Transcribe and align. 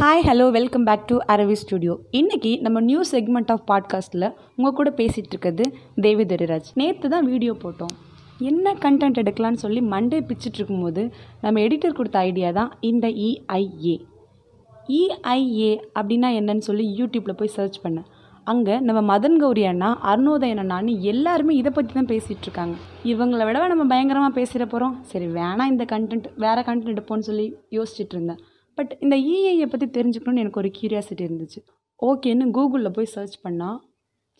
Hi 0.00 0.24
hello 0.26 0.44
welcome 0.56 0.84
back 0.86 1.06
to 1.10 1.16
Aravi 1.32 1.54
studio 1.60 1.94
இன்றைக்கி 2.18 2.50
நம்ம 2.64 2.80
new 2.88 3.00
segment 3.12 3.48
of 3.54 3.62
பாட்காஸ்ட்டில் 3.70 4.26
உங்கள் 4.56 4.74
கூட 4.78 4.90
பேசிகிட்டு 4.98 5.32
இருக்கிறது 5.32 5.64
தேவி 6.04 6.24
தரிராஜ் 6.32 6.68
நேற்று 6.80 7.08
தான் 7.08 7.24
வீடியோ 7.30 7.52
போட்டோம். 7.62 7.94
என்ன 8.50 8.74
கண்டென்ட் 8.84 9.18
எடுக்கலாம்னு 9.22 9.60
சொல்லி 9.64 9.80
மண்டே 9.94 10.18
பிச்சுட்டு 10.28 10.58
இருக்கும்போது 10.60 11.02
நம்ம 11.44 11.60
எடிட்டர் 11.60 11.96
கொடுத்த 11.98 12.18
ஐடியா 12.28 12.50
தான் 12.58 12.70
இந்த 12.90 13.08
இஐஏ 13.28 13.96
இஐஏ 14.98 15.72
அப்படின்னா 15.98 16.30
என்னன்னு 16.40 16.66
சொல்லி 16.68 16.86
யூடியூப்பில் 16.98 17.38
போய் 17.40 17.54
சர்ச் 17.56 17.78
பண்ணேன். 17.86 18.06
அங்கே 18.52 18.76
நம்ம 18.88 19.02
மதன் 19.12 19.38
கௌரி 19.44 19.64
அண்ணா 19.70 19.88
அருணோதய 20.12 20.58
அண்ணான்னு 20.64 20.94
எல்லாருமே 21.14 21.56
இதை 21.62 21.72
பற்றி 21.78 21.92
தான் 21.98 22.10
பேசிகிட்டு 22.12 22.46
இருக்காங்க. 22.48 22.76
இவங்கள 23.14 23.40
விடவே 23.50 23.66
நம்ம 23.74 23.86
பயங்கரமாக 23.94 24.32
பேசிட 24.38 24.66
போகிறோம் 24.74 24.94
சரி 25.14 25.26
வேணாம் 25.40 25.72
இந்த 25.74 25.86
கண்டென்ட் 25.94 26.28
வேறு 26.46 26.66
கண்டென்ட் 26.70 26.94
எடுப்போம்னு 26.94 27.28
சொல்லி 27.30 27.48
யோசிச்சுட்டு 27.78 28.16
இருந்தேன். 28.18 28.40
பட் 28.78 28.92
இந்த 29.04 29.14
இஐயை 29.32 29.66
பற்றி 29.72 29.86
தெரிஞ்சுக்கணும்னு 29.96 30.42
எனக்கு 30.44 30.60
ஒரு 30.62 30.70
கியூரியாசிட்டி 30.78 31.24
இருந்துச்சு. 31.28 31.60
ஓகேன்னு 32.02 32.46
கூகுளில் 32.56 32.96
போய் 32.96 33.12
சர்ச் 33.14 33.36
பண்ணால் 33.46 33.78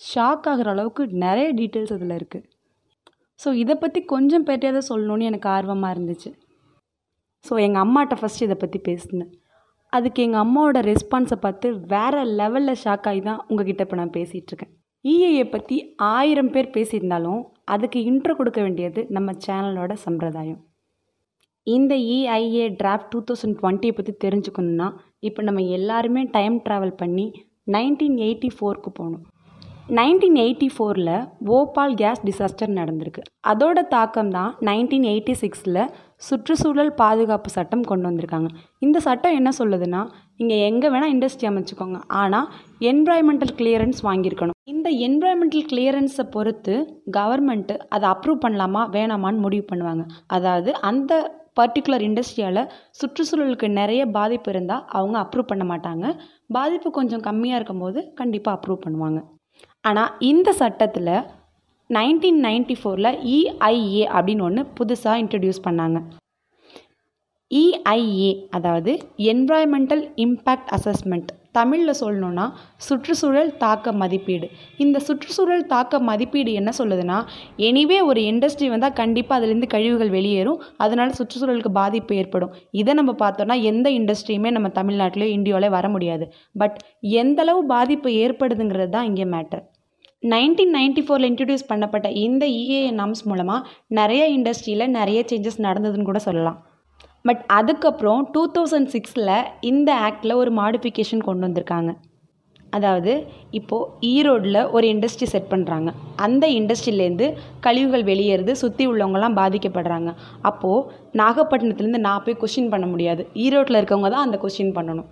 ஷாக் 0.00 0.46
ஆகிற 0.50 0.70
அளவுக்கு 0.74 1.02
நிறைய 1.24 1.48
டீட்டெயில்ஸ் 1.60 1.94
அதில் 1.96 2.16
இருக்குது 2.18 2.46
ஸோ 3.40 3.48
இதை 3.62 3.74
பற்றி 3.82 4.00
கொஞ்சம் 4.12 4.44
பேர்ட்டையாவது 4.46 4.88
சொல்லணும்னு 4.90 5.28
எனக்கு 5.30 5.48
ஆர்வமாக 5.56 5.94
இருந்துச்சு. 5.94 6.30
ஸோ 7.44 7.52
எங்கள் 7.66 7.82
அம்மாட்ட 7.84 8.14
ஃபஸ்ட்டு 8.20 8.46
இதை 8.46 8.56
பற்றி 8.62 8.78
பேசினேன். 8.88 9.30
அதுக்கு 9.92 10.20
எங்கள் 10.26 10.42
அம்மாவோட 10.44 10.78
ரெஸ்பான்ஸை 10.88 11.38
பார்த்து 11.44 11.68
வேறு 11.92 12.22
லெவலில் 12.40 12.80
ஷாக் 12.84 13.06
ஆகி 13.10 13.20
தான் 13.28 13.42
உங்ககிட்ட 13.48 13.84
இப்போ 13.86 13.98
நான் 14.00 14.16
பேசிகிட்ருக்கேன் 14.16 14.72
இஏஏ 15.04 15.44
பற்றி 15.52 15.76
ஆயிரம் 16.14 16.50
பேர் 16.54 16.74
பேசியிருந்தாலும் 16.76 17.42
அதுக்கு 17.74 17.98
இன்ட்ரோ 18.10 18.34
கொடுக்க 18.40 18.60
வேண்டியது 18.66 19.00
நம்ம 19.16 19.34
சேனலோட 19.46 19.92
சம்பிரதாயம். 20.06 20.60
இந்த 21.76 21.94
இஐஏ 22.16 22.66
டிராஃப்ட் 22.80 23.10
டூ 23.14 23.20
தௌசண்ட் 23.28 23.58
டுவெண்ட்டியை 23.60 23.94
பற்றி 23.96 24.12
தெரிஞ்சுக்கணுன்னா 24.24 24.88
இப்போ 25.28 25.40
நம்ம 25.48 25.64
எல்லாருமே 25.78 26.22
டைம் 26.36 26.56
ட்ராவல் 26.66 26.98
பண்ணி 27.02 27.26
நைன்டீன் 27.74 28.18
எயிட்டி 28.26 28.48
ஃபோருக்கு 28.56 28.90
போகணும். 28.98 29.24
நைன்டீன் 29.98 30.38
எயிட்டி 30.42 30.66
ஃபோரில் 30.72 31.12
ஓபால் 31.56 31.94
கேஸ் 32.00 32.22
டிசாஸ்டர் 32.28 32.72
நடந்திருக்கு. 32.78 33.22
அதோட 33.50 33.78
தாக்கம் 33.94 34.32
தான் 34.36 34.50
நைன்டீன் 34.68 35.06
எயிட்டி 35.12 35.34
சிக்ஸில் 35.42 35.80
சுற்றுச்சூழல் 36.26 36.92
பாதுகாப்பு 37.00 37.50
சட்டம் 37.54 37.84
கொண்டு 37.90 38.06
வந்திருக்காங்க. 38.08 38.48
இந்த 38.86 38.98
சட்டம் 39.06 39.36
என்ன 39.38 39.50
சொல்லுதுன்னா 39.60 40.02
நீங்கள் 40.40 40.62
எங்கே 40.68 40.88
வேணால் 40.94 41.12
இண்டஸ்ட்ரி 41.14 41.48
அமைச்சுக்கோங்க. 41.50 41.98
ஆனால் 42.20 42.48
என்வாயன்மெண்டல் 42.90 43.54
கிளியரன்ஸ் 43.60 44.00
வாங்கியிருக்கணும். 44.08 44.58
இந்த 44.74 44.88
என்வாயன்மெண்டல் 45.08 45.66
கிளியரன்ஸை 45.72 46.26
பொறுத்து 46.36 46.76
கவர்மெண்ட்டு 47.18 47.76
அதை 47.96 48.06
அப்ரூவ் 48.14 48.44
பண்ணலாமா 48.46 48.84
வேணாமான்னு 48.96 49.44
முடிவு 49.46 49.66
பண்ணுவாங்க. 49.72 50.04
அதாவது 50.38 50.72
அந்த 50.90 51.12
பர்டிகுலர் 51.58 52.04
இண்டஸ்ட்ரியால் 52.08 52.62
சுற்றுச்சூழலுக்கு 53.00 53.68
நிறைய 53.80 54.02
பாதிப்பு 54.18 54.50
இருந்தால் 54.54 54.84
அவங்க 54.98 55.16
அப்ரூவ் 55.24 55.50
பண்ண 55.50 55.64
மாட்டாங்க. 55.72 56.06
பாதிப்பு 56.56 56.90
கொஞ்சம் 56.98 57.24
கம்மியாக 57.28 57.58
இருக்கும்போது 57.60 58.00
கண்டிப்பாக 58.20 58.56
அப்ரூவ் 58.58 58.84
பண்ணுவாங்க. 58.86 59.20
ஆனால் 59.88 60.14
இந்த 60.30 60.48
சட்டத்தில் 60.62 61.12
நைன்டீன் 61.90 62.40
நைன்டி 62.46 62.74
ஃபோரில் 62.78 63.18
இஐஏ 63.34 64.02
அப்படின்னு 64.14 64.46
ஒன்று 64.48 64.62
புதுசாக 64.78 65.20
இன்ட்ரடியூஸ் 65.22 65.66
பண்ணாங்க. 65.66 65.98
இஐஏ 67.50 68.32
அதாவது 68.56 68.92
என்வாயன்மெண்டல் 69.32 70.02
இம்பேக்ட் 70.24 70.72
அசஸ்மெண்ட் 70.76 71.30
தமிழில் 71.54 71.98
சொல்லணுன்னா 72.00 72.44
சுற்றுச்சூழல் 72.86 73.50
தாக்க 73.62 73.92
மதிப்பீடு. 74.00 74.46
இந்த 74.84 74.98
சுற்றுச்சூழல் 75.06 75.64
தாக்க 75.72 76.00
மதிப்பீடு 76.08 76.52
என்ன 76.60 76.70
சொல்லுதுன்னா 76.78 77.18
எனிவே 77.68 77.98
ஒரு 78.10 78.20
இண்டஸ்ட்ரி 78.30 78.68
வந்தால் 78.74 78.98
கண்டிப்பாக 79.00 79.38
அதுலேருந்து 79.40 79.70
கழிவுகள் 79.74 80.12
வெளியேறும். 80.16 80.60
அதனால் 80.76 81.16
சுற்றுச்சூழலுக்கு 81.18 81.72
பாதிப்பு 81.80 82.14
ஏற்படும். 82.16 82.52
இதை 82.82 82.94
நம்ம 82.94 83.14
பார்த்தோன்னா 83.24 83.56
எந்த 83.72 83.90
இண்டஸ்ட்ரியுமே 83.90 84.52
நம்ம 84.58 84.70
தமிழ்நாட்டிலே 84.80 85.28
இந்தியாவிலே 85.38 85.70
வர 85.78 85.88
முடியாது. 85.88 86.26
பட் 86.62 86.78
எந்தளவு 87.22 87.62
பாதிப்பு 87.74 88.10
ஏற்படுதுங்கிறது 88.24 88.94
தான் 88.98 89.08
இங்கே 89.10 89.28
மேட்டர் 89.34 89.64
நைன்டீன் 90.22 90.72
நைன்டி 90.76 91.02
ஃபோரில் 91.06 91.28
இன்ட்ரடியூஸ் 91.30 91.68
பண்ணப்பட்ட 91.72 92.08
இந்த 92.26 92.44
இஏஎன் 92.60 92.98
நாம்ஸ் 93.00 93.22
மூலமாக 93.30 93.68
நிறைய 93.98 94.22
இண்டஸ்ட்ரியில் 94.36 94.94
நிறைய 94.96 95.20
சேஞ்சஸ் 95.30 95.60
நடந்ததுன்னு 95.66 96.08
கூட 96.08 96.20
சொல்லலாம். 96.28 96.58
பட் 97.24 97.42
அதுக்கப்புறம் 97.58 98.20
டூ 98.34 98.42
தௌசண்ட் 98.56 98.90
சிக்ஸில் 98.94 99.32
இந்த 99.70 99.90
ஆக்டில் 100.08 100.40
ஒரு 100.42 100.50
மாடிஃபிகேஷன் 100.60 101.26
கொண்டு 101.28 101.46
வந்திருக்காங்க. 101.46 101.92
அதாவது 102.76 103.12
இப்போது 103.58 103.90
ஈரோடில் 104.14 104.60
ஒரு 104.76 104.86
இண்டஸ்ட்ரி 104.94 105.26
செட் 105.32 105.50
பண்ணுறாங்க 105.52 105.90
அந்த 106.24 106.44
இண்டஸ்ட்ரியிலேருந்து 106.58 107.26
கழிவுகள் 107.66 108.04
வெளியேறுது 108.10 108.52
சுற்றி 108.62 108.84
உள்ளவங்கலாம் 108.90 109.38
பாதிக்கப்படுறாங்க. 109.40 110.10
அப்போது 110.50 110.86
நாகப்பட்டினத்துலேருந்து 111.20 112.04
நான் 112.08 112.24
போய் 112.26 112.40
கொஷின் 112.42 112.72
பண்ண 112.74 112.88
முடியாது. 112.92 113.24
ஈரோட்டில் 113.44 113.80
இருக்கவங்க 113.80 114.10
தான் 114.14 114.26
அந்த 114.26 114.38
கொஷின் 114.44 114.76
பண்ணணும். 114.78 115.08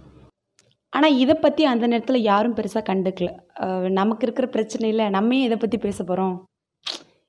ஆனால் 0.92 1.16
இதை 1.22 1.34
பற்றி 1.44 1.62
அந்த 1.70 1.84
நேரத்தில் 1.92 2.26
யாரும் 2.30 2.56
பெருசாக 2.58 2.84
கண்டுக்கல. 2.90 3.30
நமக்கு 4.00 4.24
இருக்கிற 4.26 4.46
பிரச்சனையில் 4.56 5.04
நம்ம 5.16 5.40
இதை 5.46 5.56
பற்றி 5.64 5.78
பேச 5.86 5.98
போகிறோம் 6.02 6.36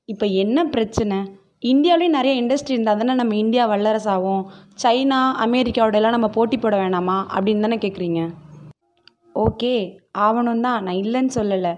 இப்போ 0.09 0.25
என்ன 0.43 0.59
பிரச்சனை? 0.75 1.17
இந்தியாவிலேயும் 1.63 2.17
நிறைய 2.17 2.33
இண்டஸ்ட்ரி 2.41 2.73
இருந்தால் 2.75 2.99
தானே 3.01 3.13
நம்ம 3.19 3.35
இந்தியா 3.43 3.63
வல்லரசாகும். 3.71 4.43
சைனா 4.83 5.19
அமெரிக்காவோடலாம் 5.45 6.15
நம்ம 6.15 6.29
போட்டி 6.37 6.57
போட 6.57 6.75
வேணாமா? 6.81 7.17
அப்படின்னு 7.35 7.65
தானே 7.65 7.77
கேட்குறீங்க 7.85 8.21
ஓகே 9.45 9.73
ஆவணம் 10.25 10.63
தான். 10.65 10.83
நான் 10.85 10.99
இல்லைன்னு 11.03 11.33
சொல்லலை. 11.39 11.73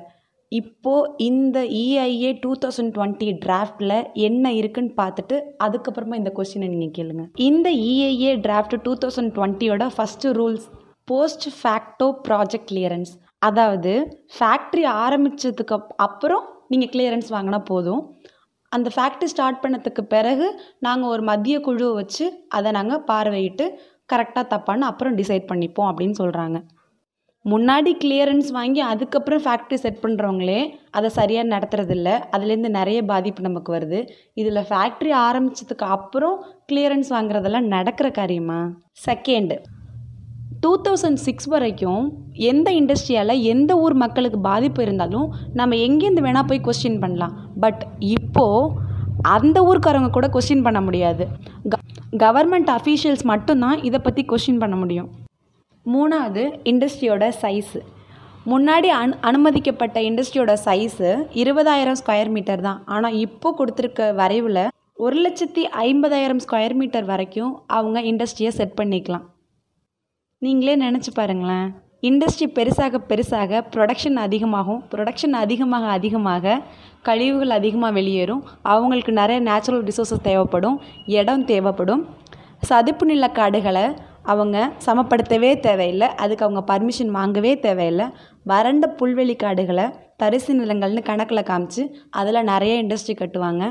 இப்போது 0.52 1.10
இந்த 1.30 1.58
இஐஏ 1.80 2.30
டூ 2.44 2.52
தௌசண்ட் 2.62 2.94
டுவெண்ட்டி 2.96 3.28
டிராஃப்டில் 3.46 3.96
என்ன 4.28 4.52
இருக்குன்னு 4.60 4.94
பார்த்துட்டு 5.02 5.36
அதுக்கப்புறமா 5.66 6.16
இந்த 6.22 6.32
கொஸ்டினை 6.38 6.70
நீங்கள் 6.74 6.96
கேளுங்க. 6.98 7.24
இந்த 7.48 7.70
EIA 7.90 8.32
draft 8.46 8.76
two 8.86 8.94
thousand 9.04 9.34
டுவெண்ட்டியோட 9.38 9.88
first 9.96 10.34
rules 10.40 10.66
post 11.12 11.48
facto 11.60 12.08
project 12.28 12.70
clearance 12.72 13.12
அதாவது 13.48 13.94
ஃபேக்ட்ரி 14.38 14.84
ஆரம்பித்ததுக்கு 15.04 15.78
அப்புறம் 16.08 16.44
நீங்கள் 16.72 16.92
கிளியரன்ஸ் 16.96 17.30
வாங்கினா 17.36 17.60
போதும். 17.72 18.02
அந்த 18.72 18.92
ஃபேக்ட்ரி 18.96 19.24
ஸ்டார்ட் 19.24 19.62
பண்ணதுக்கு 19.64 20.02
பிறகு 20.16 20.48
நாங்கள் 20.80 21.10
ஒரு 21.10 21.22
மத்திய 21.22 21.60
குழுவை 21.60 21.94
வச்சு 21.94 22.26
அதை 22.48 22.72
நாங்கள் 22.72 23.06
பார்வையிட்டு 23.08 23.68
கரெக்டாக 24.14 24.46
தப்பான்னு 24.54 24.90
அப்புறம் 24.92 25.18
டிசைட் 25.18 25.50
பண்ணிப்போம் 25.52 25.90
அப்படின்னு 25.92 26.18
சொல்கிறாங்க 26.20 26.60
முன்னாடி 27.46 27.92
கிளியரன்ஸ் 28.04 28.50
வாங்கி 28.52 28.82
அதுக்கப்புறம் 28.82 29.42
ஃபேக்ட்ரி 29.44 29.74
செட் 29.74 30.02
பண்ணுறவங்களே 30.02 30.58
அதை 30.92 31.10
சரியாக 31.10 31.48
நடத்துறதில்ல. 31.48 32.10
அதுலேருந்து 32.32 32.70
நிறைய 32.70 33.00
பாதிப்பு 33.04 33.42
நமக்கு 33.42 33.70
வருது. 33.74 34.00
இதில் 34.34 34.68
ஃபேக்ட்ரி 34.70 35.12
ஆரம்பித்ததுக்கு 35.26 35.86
அப்புறம் 35.96 36.36
கிளியரன்ஸ் 36.72 37.10
வாங்குறதெல்லாம் 37.10 37.72
நடக்கிற 37.76 38.10
காரியமா? 38.10 38.60
செகண்டு 39.06 39.58
டூ 40.64 40.72
தௌசண்ட் 40.86 41.20
சிக்ஸ் 41.26 41.48
வரைக்கும் 41.52 42.04
எந்த 42.50 42.70
இண்டஸ்ட்ரியால் 42.80 43.34
எந்த 43.52 43.72
ஊர் 43.84 43.96
மக்களுக்கு 44.02 44.40
பாதிப்பு 44.48 44.80
இருந்தாலும் 44.86 45.28
நம்ம 45.60 45.78
எங்கேருந்து 45.86 46.24
வேணால் 46.26 46.48
போய் 46.50 46.66
கொஸ்டின் 46.66 47.00
பண்ணலாம். 47.04 47.36
பட் 47.64 47.82
இப்போது 48.16 48.88
அந்த 49.36 49.58
ஊருக்காரவங்க 49.70 50.12
கூட 50.18 50.28
கொஸ்டின் 50.36 50.66
பண்ண 50.68 50.82
முடியாது. 50.88 51.24
க 51.72 51.80
கவர்மெண்ட் 52.26 52.70
அஃபீஷியல்ஸ் 52.78 53.24
மட்டும்தான் 53.32 53.80
இதை 53.88 54.02
பற்றி 54.08 54.24
கொஸ்டின் 54.32 54.62
பண்ண 54.64 54.76
முடியும். 54.82 55.10
மூணாவது 55.86 56.44
இண்டஸ்ட்ரியோட 56.74 57.26
சைஸு 57.44 57.82
முன்னாடி 58.52 58.90
அனு 59.00 59.16
அனுமதிக்கப்பட்ட 59.30 59.98
இண்டஸ்ட்ரியோட 60.10 60.54
சைஸு 60.68 61.10
இருபதாயிரம் 61.42 62.00
ஸ்கொயர் 62.04 62.32
மீட்டர் 62.36 62.68
தான். 62.68 62.80
ஆனால் 62.94 63.18
இப்போ 63.26 63.50
கொடுத்துருக்க 63.60 64.14
வரைவில் 64.22 64.64
ஒரு 65.06 65.18
லட்சத்தி 65.26 65.64
ஐம்பதாயிரம் 65.88 66.42
ஸ்கொயர் 66.46 66.80
மீட்டர் 66.80 67.06
வரைக்கும் 67.12 67.52
அவங்க 67.80 68.00
இண்டஸ்ட்ரியை 68.12 68.54
செட் 68.62 68.80
பண்ணிக்கலாம். 68.80 69.28
நீங்களே 70.42 70.74
நினச்சி 70.82 71.12
பாருங்களேன். 71.14 71.66
இண்டஸ்ட்ரி 72.10 72.46
பெருசாக 72.58 73.00
பெருசாக 73.10 73.62
ப்ரொடக்ஷன் 73.74 74.20
அதிகமாகும். 74.26 74.84
ப்ரொடக்ஷன் 74.92 75.36
அதிகமாக 75.42 75.86
அதிகமாக 75.96 76.54
கழிவுகள் 77.08 77.52
அதிகமாக 77.56 77.94
வெளியேறும். 77.98 78.44
அவங்களுக்கு 78.74 79.14
நிறைய 79.18 79.40
நேச்சுரல் 79.48 79.84
ரிசோர்ஸஸ் 79.90 80.24
தேவைப்படும். 80.30 80.78
இடம் 81.20 81.44
தேவைப்படும். 81.52 82.04
சதுப்பு 82.70 83.08
நில 83.12 83.30
காடுகளை 83.40 83.84
அவங்க 84.24 84.58
சமப்படுத்தவே 84.86 85.52
தேவையில்லை. 85.68 86.10
அதுக்கு 86.24 86.46
அவங்க 86.48 86.64
பர்மிஷன் 86.72 87.14
வாங்கவே 87.18 87.54
தேவையில்லை. 87.68 88.08
வறண்ட 88.54 88.96
புல்வெளி 89.02 89.38
காடுகளை 89.46 89.88
தரிசு 90.24 90.54
நிலங்கள்னு 90.62 91.04
கணக்கில் 91.12 91.50
காமிச்சு 91.52 91.86
அதில் 92.22 92.48
நிறைய 92.54 92.84
இண்டஸ்ட்ரி 92.84 93.18
கட்டுவாங்க. 93.24 93.64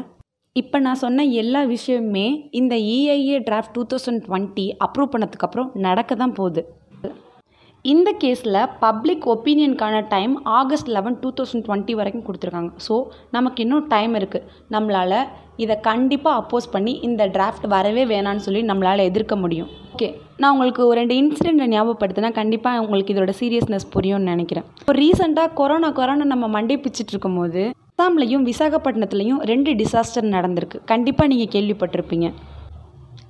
இப்போ 0.57 0.77
நான் 0.85 1.01
சொன்ன 1.03 1.25
எல்லா 1.41 1.61
விஷயமுமே 1.73 2.25
இந்த 2.59 2.75
EIA 2.93 3.37
draft 3.49 3.75
two 3.77 3.83
thousand 3.91 4.23
twenty 4.27 4.65
approve 4.85 5.13
பண்ணதுக்கப்புறம் 5.15 5.69
நடக்க 5.87 6.15
தான் 6.23 6.35
போகுது. 6.39 6.63
இந்த 7.85 8.09
கேஸில் 8.23 8.59
public 8.85 9.25
ஒப்பீனியனுக்கான 9.35 9.97
time 10.15 10.33
August 10.61 10.91
eleven 10.97 11.19
two 11.23 11.31
thousand 11.39 11.65
twenty 11.67 11.95
வரைக்கும் 12.01 12.25
கொடுத்துருக்காங்க. 12.29 12.71
ஸோ 12.87 12.95
நமக்கு 13.37 13.63
இன்னும் 13.65 13.87
டைம் 13.95 14.15
இருக்குது 14.21 14.47
நம்மளால் 14.75 15.19
இதை 15.65 15.77
கண்டிப்பாக 15.89 16.41
அப்போஸ் 16.41 16.73
பண்ணி 16.75 16.95
இந்த 17.09 17.23
டிராஃப்ட் 17.37 17.67
வரவே 17.77 18.05
வேணான்னு 18.15 18.45
சொல்லி 18.47 18.63
நம்மளால் 18.71 19.07
எதிர்க்க 19.11 19.37
முடியும். 19.45 19.71
ஓகே 19.95 20.09
நான் 20.43 20.53
உங்களுக்கு 20.55 20.83
ஒரு 20.91 20.99
ரெண்டு 21.03 21.17
இன்சிடெண்ட்டை 21.23 21.69
ஞாபகப்படுத்தினா 21.75 22.31
கண்டிப்பாக 22.41 22.83
உங்களுக்கு 22.85 23.15
இதோட 23.17 23.35
சீரியஸ்னஸ் 23.43 23.93
புரியும்னு 23.97 24.33
நினைக்கிறேன். 24.35 24.67
இப்போ 24.83 24.97
ரீசெண்டாக 25.03 25.55
கொரோனா 25.61 25.91
கொரோனா 26.01 26.27
நம்ம 26.35 26.49
மண்டே 26.57 26.79
பிச்சுட்டு 26.87 27.15
இருக்கும்போது 27.17 27.63
அஸ்ஸாம்லேயும் 27.99 28.45
விசாகப்பட்டினத்துலேயும் 28.49 29.41
ரெண்டு 29.51 29.71
டிசாஸ்டர் 29.79 30.27
நடந்திருக்கு. 30.35 30.79
கண்டிப்பாக 30.91 31.31
நீங்கள் 31.31 31.51
கேள்விப்பட்டிருப்பீங்க. 31.55 32.27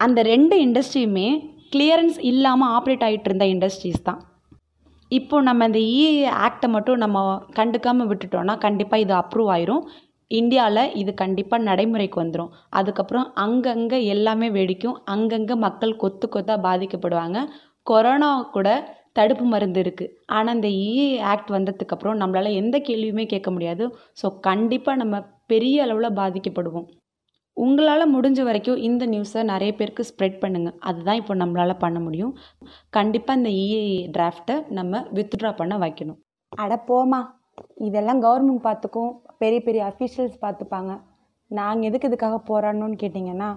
அந்த 0.05 0.19
ரெண்டு 0.31 0.55
இண்டஸ்ட்ரியுமே 0.65 1.29
கிளியரன்ஸ் 1.75 2.19
இல்லாமல் 2.31 2.73
ஆப்ரேட் 2.75 3.05
ஆகிட்டு 3.07 3.29
இருந்த 3.31 3.47
இண்டஸ்ட்ரீஸ் 3.53 4.05
தான். 4.09 4.21
இப்போ 5.19 5.37
நம்ம 5.49 5.69
இந்த 5.71 5.81
இ 5.95 6.03
ஆக்டை 6.49 6.69
மட்டும் 6.75 7.01
நம்ம 7.05 7.23
கண்டுக்காமல் 7.59 8.11
விட்டுட்டோம்னா 8.11 8.57
கண்டிப்பாக 8.67 9.05
இது 9.05 9.15
அப்ரூவ் 9.23 9.51
ஆயிரும். 9.55 9.83
இந்தியாவில் 10.41 10.83
இது 11.03 11.15
கண்டிப்பாக 11.23 11.67
நடைமுறைக்கு 11.71 12.21
வந்துடும் 12.23 12.53
அதுக்கப்புறம் 12.81 13.27
அங்கங்கே 13.47 14.01
எல்லாமே 14.17 14.51
வெடிக்கும். 14.59 14.99
அங்கங்கே 15.15 15.57
மக்கள் 15.67 15.99
கொத்து 16.05 16.29
கொத்தாக 16.37 16.65
பாதிக்கப்படுவாங்க. 16.69 17.39
கொரோனா 17.93 18.33
கூட 18.57 18.69
தடுப்பு 19.19 19.45
மருந்து 19.53 19.81
இருக்குது 19.85 20.13
ஆனால் 20.37 20.57
இந்த 20.57 20.69
e 20.77 20.85
இஏ 20.93 21.09
ஆக்ட் 21.33 21.51
வந்ததுக்கப்புறம் 21.57 22.21
நம்மளால் 22.23 22.59
எந்த 22.61 22.77
கேள்வியுமே 22.89 23.25
கேட்க 23.33 23.51
முடியாது. 23.57 23.85
ஸோ 24.21 24.29
கண்டிப்பாக 24.49 25.01
நம்ம 25.03 25.21
பெரிய 25.53 25.83
அளவில் 25.87 26.17
பாதிக்கப்படுவோம். 26.21 26.89
உங்களால் 27.57 28.13
முடிஞ்ச 28.15 28.41
வரைக்கும் 28.49 28.83
இந்த 28.89 29.05
நியூஸை 29.13 29.43
நிறைய 29.53 29.71
பேருக்கு 29.79 30.03
ஸ்ப்ரெட் 30.11 30.37
பண்ணுங்கள் 30.43 30.77
அதுதான் 30.89 31.21
இப்போ 31.23 31.35
நம்மளால் 31.43 31.81
பண்ண 31.85 31.99
முடியும். 32.05 32.35
கண்டிப்பாக 32.97 33.39
இந்த 33.41 33.51
e 33.61 33.65
இஏ 33.65 33.83
டிராஃப்டை 34.17 34.57
நம்ம 34.79 35.03
வித்ட்ரா 35.17 35.53
பண்ண 35.61 35.77
வைக்கணும். 35.85 36.21
அட 36.65 36.77
போமா 36.91 37.21
இதெல்லாம் 37.87 38.23
கவர்மெண்ட் 38.27 38.67
பார்த்துக்கும். 38.69 39.11
பெரிய 39.43 39.61
பெரிய 39.67 39.83
அஃபீஷியல்ஸ் 39.91 40.39
பார்த்துப்பாங்க. 40.45 40.93
நாங்கள் 41.51 41.89
எதுக்கு 41.89 42.09
இதுக்காக 42.11 42.39
போராடணும்னு 42.51 42.97
கேட்டிங்கன்னா 43.03 43.51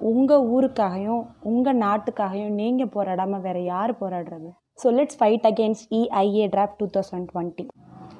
உங்கள் 0.00 0.46
ஊருக்காகவும் 0.54 1.24
உங்கள் 1.50 1.80
நாட்டுக்காகவும் 1.84 2.58
நீங்கள் 2.60 2.92
போராடாமல் 2.96 3.44
வேறு 3.46 3.60
யார் 3.72 3.92
போராடுறது? 4.00 4.50
So 4.78 4.90
let's 4.90 5.18
fight 5.18 5.46
against 5.46 5.86
EIA 5.92 6.46
draft 6.46 6.78
two 6.80 6.86
thousand 6.86 7.28
twenty 7.32 7.64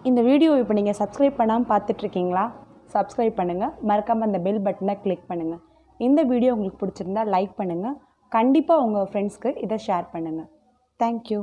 இந்த 0.04 0.20
வீடியோ 0.22 0.52
இப்போ 0.58 0.74
நீங்கள் 0.74 0.98
சப்ஸ்கிரைப் 1.00 1.36
பண்ணாமல் 1.36 1.68
பார்த்துட்ருக்கீங்களா? 1.68 2.44
சப்ஸ்கிரைப் 2.94 3.38
பண்ணுங்கள் 3.38 3.72
மறக்காமல் 3.82 4.26
அந்த 4.26 4.38
பெல் 4.38 4.62
பட்டனை 4.62 4.94
கிளிக் 5.00 5.28
பண்ணுங்கள் 5.28 5.60
இந்த 6.00 6.20
வீடியோ 6.22 6.52
உங்களுக்கு 6.52 6.80
பிடிச்சிருந்தா 6.82 7.22
லைக் 7.34 7.54
பண்ணுங்கள் 7.58 7.96
கண்டிப்பாக 8.32 8.84
உங்கள் 8.84 9.08
ஃப்ரெண்ட்ஸ்க்கு 9.10 9.50
இதை 9.56 9.78
ஷேர் 9.86 10.06
பண்ணுங்கள் 10.12 10.48
தேங்க்யூ 11.00 11.40